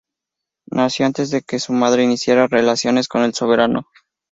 [0.71, 3.85] Nació antes de que su madre iniciara relaciones con el soberano.